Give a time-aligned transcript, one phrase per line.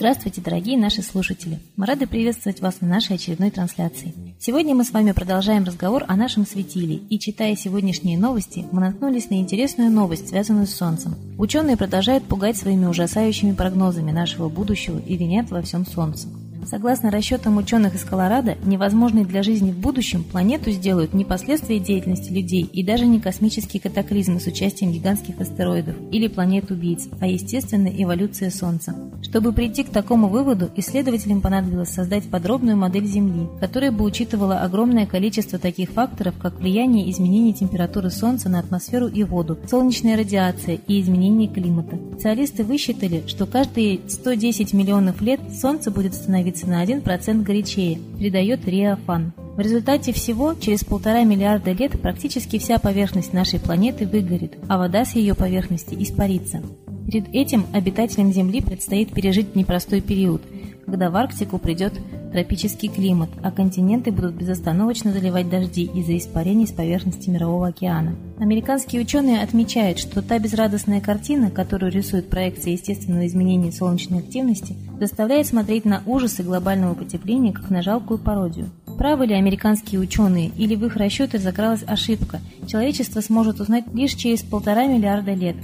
[0.00, 1.58] Здравствуйте, дорогие наши слушатели!
[1.76, 4.14] Мы рады приветствовать вас на нашей очередной трансляции.
[4.38, 9.28] Сегодня мы с вами продолжаем разговор о нашем светиле, и читая сегодняшние новости, мы наткнулись
[9.28, 11.16] на интересную новость, связанную с Солнцем.
[11.36, 16.28] Ученые продолжают пугать своими ужасающими прогнозами нашего будущего и винят во всем Солнце.
[16.64, 22.32] Согласно расчетам ученых из Колорадо, невозможной для жизни в будущем планету сделают не последствия деятельности
[22.32, 28.50] людей и даже не космические катаклизмы с участием гигантских астероидов или планет-убийц, а естественная эволюция
[28.50, 28.94] Солнца.
[29.22, 35.06] Чтобы прийти к такому выводу, исследователям понадобилось создать подробную модель Земли, которая бы учитывала огромное
[35.06, 41.00] количество таких факторов, как влияние изменений температуры Солнца на атмосферу и воду, солнечная радиация и
[41.00, 41.98] изменение климата.
[42.12, 49.32] Специалисты высчитали, что каждые 110 миллионов лет Солнце будет становиться на 1% горячее, передает Риафан.
[49.56, 55.04] В результате всего через полтора миллиарда лет практически вся поверхность нашей планеты выгорит, а вода
[55.04, 56.62] с ее поверхности испарится.
[57.06, 60.42] Перед этим обитателям Земли предстоит пережить непростой период,
[60.84, 61.92] когда в Арктику придет
[62.32, 68.14] тропический климат, а континенты будут безостановочно заливать дожди из-за испарений с поверхности Мирового океана.
[68.38, 75.46] Американские ученые отмечают, что та безрадостная картина, которую рисует проекция естественного изменения солнечной активности, заставляет
[75.46, 78.70] смотреть на ужасы глобального потепления как на жалкую пародию.
[78.98, 84.42] Правы ли американские ученые или в их расчеты закралась ошибка, человечество сможет узнать лишь через
[84.42, 85.56] полтора миллиарда лет.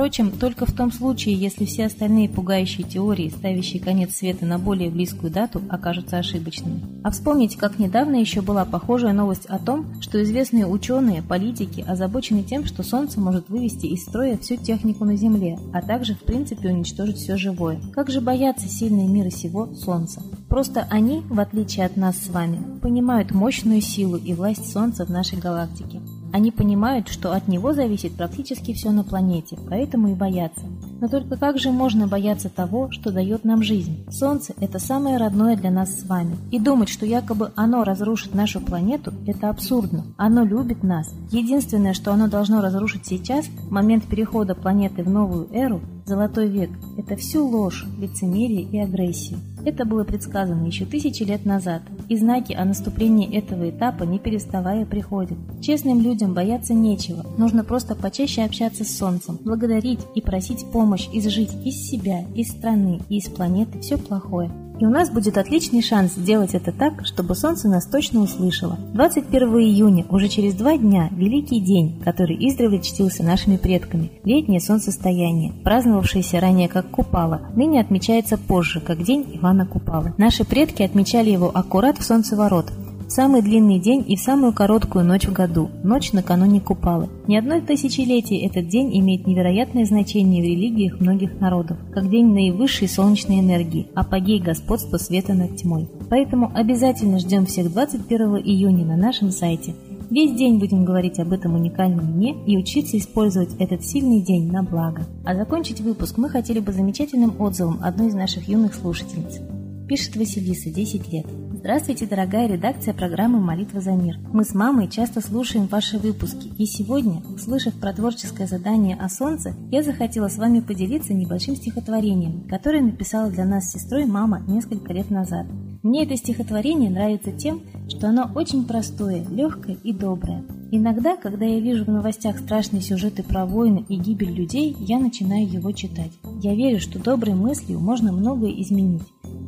[0.00, 4.88] Впрочем, только в том случае, если все остальные пугающие теории, ставящие конец света на более
[4.88, 6.80] близкую дату, окажутся ошибочными.
[7.04, 12.44] А вспомните, как недавно еще была похожая новость о том, что известные ученые, политики озабочены
[12.44, 16.70] тем, что Солнце может вывести из строя всю технику на Земле, а также в принципе
[16.70, 17.78] уничтожить все живое.
[17.92, 20.22] Как же боятся сильные мира сего Солнца?
[20.48, 25.10] Просто они, в отличие от нас с вами, понимают мощную силу и власть Солнца в
[25.10, 26.00] нашей галактике.
[26.32, 30.64] Они понимают, что от него зависит практически все на планете, поэтому и боятся.
[31.00, 34.04] Но только как же можно бояться того, что дает нам жизнь?
[34.10, 36.36] Солнце– это самое родное для нас с вами.
[36.50, 40.04] И думать, что якобы оно разрушит нашу планету– это абсурдно.
[40.16, 41.12] Оно любит нас.
[41.30, 45.80] Единственное, что оно должно разрушить сейчас, момент перехода планеты в новую эру,
[46.10, 49.38] Золотой век– это всю ложь, лицемерие и агрессию.
[49.64, 54.84] Это было предсказано еще тысячи лет назад, и знаки о наступлении этого этапа не переставая
[54.86, 55.38] приходят.
[55.62, 61.54] Честным людям бояться нечего, нужно просто почаще общаться с Солнцем, благодарить и просить помощь изжить
[61.64, 64.50] из себя, из страны и из планеты все плохое.
[64.80, 68.78] И у нас будет отличный шанс сделать это так, чтобы Солнце нас точно услышало.
[68.94, 75.52] 21 июня, уже через два дня, великий день, который издревле чтился нашими предками, летнее солнцестояние,
[75.64, 80.14] праздновавшееся ранее как Купала, ныне отмечается позже, как День Ивана Купалы.
[80.16, 82.72] Наши предки отмечали его аккурат в солнцеворот,
[83.10, 87.08] самый длинный день и в самую короткую ночь в году– ночь накануне Купалы.
[87.26, 92.88] Ни одно тысячелетие этот день имеет невероятное значение в религиях многих народов, как день наивысшей
[92.88, 95.88] солнечной энергии, апогей господства света над тьмой.
[96.08, 99.74] Поэтому обязательно ждем всех 21 июня на нашем сайте.
[100.10, 104.62] Весь день будем говорить об этом уникальном дне и учиться использовать этот сильный день на
[104.62, 105.06] благо.
[105.24, 109.40] А закончить выпуск мы хотели бы замечательным отзывом одной из наших юных слушательниц.
[109.88, 111.26] Пишет Василиса, 10 лет.
[111.60, 114.16] Здравствуйте, дорогая редакция программы «Молитва за мир».
[114.32, 119.54] Мы с мамой часто слушаем ваши выпуски, и сегодня, услышав про творческое задание о солнце,
[119.70, 124.94] я захотела с вами поделиться небольшим стихотворением, которое написала для нас с сестрой мама несколько
[124.94, 125.48] лет назад.
[125.82, 127.60] Мне это стихотворение нравится тем,
[127.90, 130.42] что оно очень простое, легкое и доброе.
[130.70, 135.46] Иногда, когда я вижу в новостях страшные сюжеты про войны и гибель людей, я начинаю
[135.46, 136.12] его читать.
[136.42, 139.02] Я верю, что доброй мыслью можно многое изменить.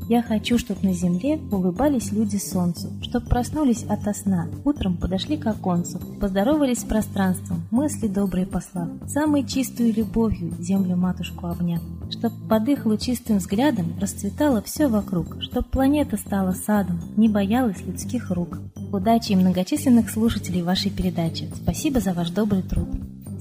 [0.09, 5.47] Я хочу, чтобы на земле улыбались люди солнцу, чтобы проснулись ото сна, утром подошли к
[5.47, 12.69] оконцу, поздоровались с пространством, мысли добрые послав, самой чистую любовью землю матушку обняв, чтоб под
[12.69, 18.59] их лучистым взглядом расцветало все вокруг, чтоб планета стала садом, не боялась людских рук.
[18.93, 21.49] Удачи и многочисленных слушателей вашей передачи.
[21.55, 22.89] Спасибо за ваш добрый труд.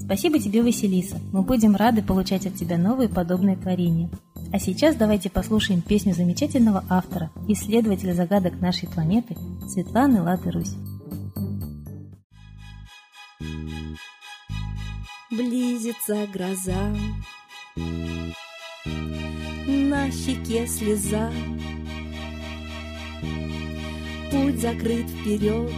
[0.00, 1.16] Спасибо тебе, Василиса.
[1.32, 4.10] Мы будем рады получать от тебя новые подобные творения.
[4.52, 9.34] А сейчас давайте послушаем песню замечательного автора, исследователя загадок нашей планеты
[9.66, 10.74] Светланы Лады Русь.
[15.30, 16.94] Близится гроза,
[19.66, 21.32] на щеке слеза,
[24.30, 25.72] Путь закрыт вперед,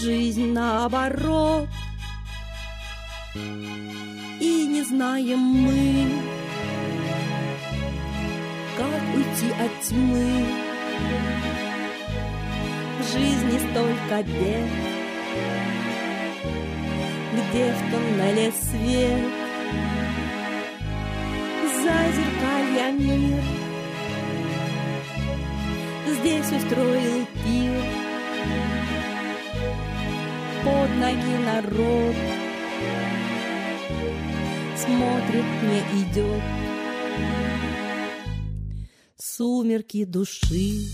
[0.00, 1.68] жизнь наоборот—
[4.84, 6.08] знаем мы,
[8.76, 10.46] как уйти от тьмы.
[12.98, 14.70] В жизни столько бед,
[17.32, 19.42] где в тоннеле свет.
[21.82, 23.42] зазеркалья мир.
[26.06, 27.82] Здесь устроил пир
[30.64, 32.41] под ноги народ
[34.92, 36.42] смотрит, не идет
[39.16, 40.88] сумерки души.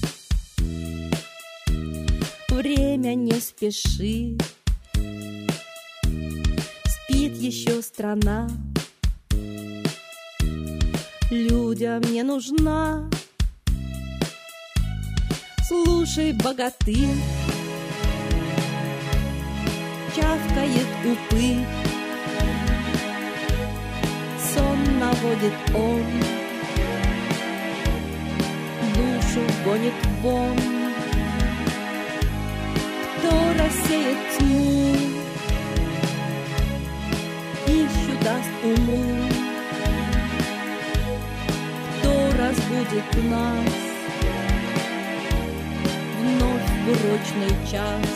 [2.48, 4.42] Время не спешит,
[6.86, 8.48] спит еще страна.
[11.30, 13.08] Людям не нужна.
[15.66, 17.18] Слушай, богатырь,
[20.16, 21.87] чавкает упырь,
[25.20, 26.02] сон наводит он
[28.94, 30.56] душу гонит вон.
[33.18, 34.94] Кто рассеет тьму,
[37.66, 39.04] пищу даст уму,
[41.98, 43.74] кто разбудит нас
[46.20, 48.08] вновь в урочный час.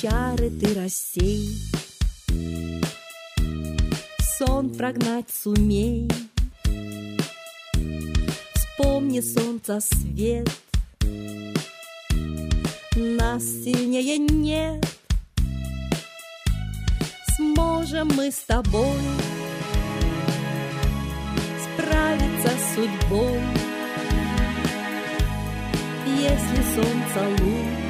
[0.00, 1.71] Чары ты рассей,
[4.46, 6.10] сон прогнать сумей—
[8.54, 10.48] Вспомни солнца свет.
[12.96, 14.84] Нас сильнее нет.
[17.36, 18.98] Сможем мы с тобой
[21.62, 23.40] Справиться с судьбой.
[26.18, 27.82] Если солнце луч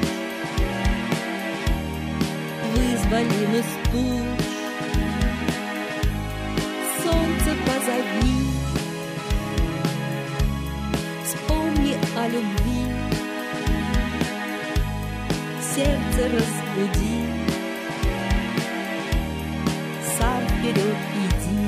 [2.75, 4.42] Вызволим из туч
[12.23, 12.85] о любви.
[15.75, 17.19] Сердце разбуди,
[20.17, 21.63] сам вперед иди.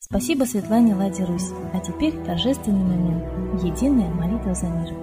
[0.00, 1.50] Спасибо Светлане Ладе Русь.
[1.72, 3.24] А теперь торжественный момент.
[3.64, 4.94] Единая молитва за мир.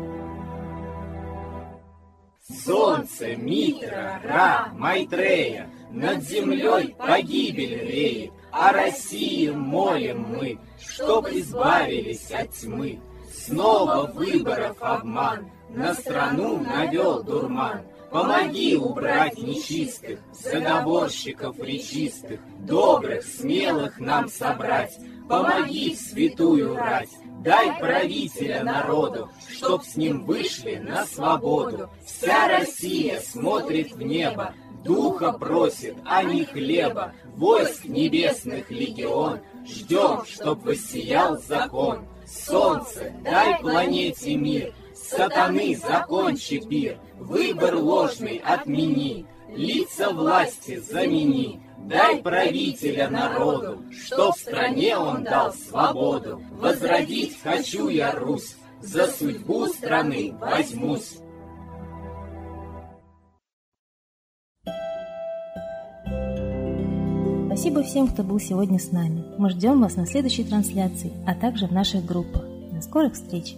[2.63, 8.36] Солнце, Митра, Ра, Майтрея, над землей погибель реет.
[8.59, 12.99] О России молим мы, чтоб избавились от тьмы.
[13.31, 17.81] Снова выборов обман, на страну навел дурман.
[18.09, 24.97] Помоги убрать нечистых, заговорщиков речистых, Добрых, смелых нам собрать,
[25.29, 27.11] помоги в святую рать.
[27.43, 31.89] Дай правителя народу, чтоб с ним вышли на свободу.
[32.05, 34.55] Вся Россия смотрит в небо,
[34.87, 39.39] Духа просит, а не хлеба, войск небесных легион.
[39.67, 42.07] Ждем, чтоб воссиял закон.
[42.25, 51.61] Солнце, дай планете мир, Сатаны, закончи пир, Выбор ложный отмени, Лица власти замени.
[51.79, 56.41] Дай правителя народу, Что в стране он дал свободу.
[56.51, 61.17] Возродить хочу я Русь, За судьбу страны возьмусь.
[67.57, 69.23] Спасибо всем, кто был сегодня с нами.
[69.39, 72.43] Мы ждем вас на следующей трансляции, а также в наших группах.
[72.71, 73.55] До скорых встреч!